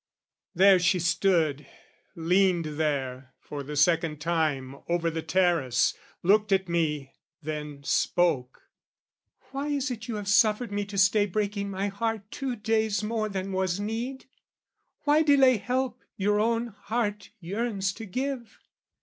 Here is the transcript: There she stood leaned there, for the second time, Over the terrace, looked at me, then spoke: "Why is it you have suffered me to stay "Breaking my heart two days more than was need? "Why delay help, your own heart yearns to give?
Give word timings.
There 0.55 0.79
she 0.79 0.97
stood 0.97 1.67
leaned 2.15 2.65
there, 2.79 3.35
for 3.39 3.61
the 3.61 3.75
second 3.75 4.19
time, 4.19 4.77
Over 4.89 5.11
the 5.11 5.21
terrace, 5.21 5.93
looked 6.23 6.51
at 6.51 6.67
me, 6.67 7.13
then 7.43 7.83
spoke: 7.83 8.63
"Why 9.51 9.67
is 9.67 9.91
it 9.91 10.07
you 10.07 10.15
have 10.15 10.27
suffered 10.27 10.71
me 10.71 10.85
to 10.85 10.97
stay 10.97 11.27
"Breaking 11.27 11.69
my 11.69 11.89
heart 11.89 12.23
two 12.31 12.55
days 12.55 13.03
more 13.03 13.29
than 13.29 13.51
was 13.51 13.79
need? 13.79 14.25
"Why 15.03 15.21
delay 15.21 15.57
help, 15.57 16.01
your 16.17 16.39
own 16.39 16.69
heart 16.69 17.29
yearns 17.39 17.93
to 17.93 18.07
give? 18.07 18.57